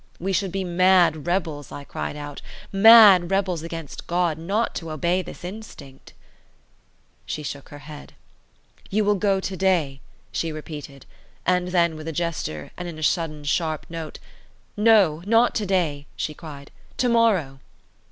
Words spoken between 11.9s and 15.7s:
with a gesture, and in a sudden, sharp note—"no, not to